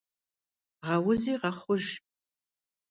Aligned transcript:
Гъэузи 0.85 1.33
гъэхъуж. 1.41 1.83